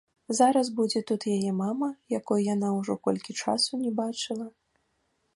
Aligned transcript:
Зараз 0.37 0.67
будзе 0.77 0.99
тут 1.09 1.21
яе 1.35 1.51
мама, 1.57 1.89
якой 2.19 2.47
яна 2.53 2.71
ўжо 2.77 2.95
колькі 3.09 3.35
часу 3.43 3.71
не 3.83 3.91
бачыла. 4.01 4.47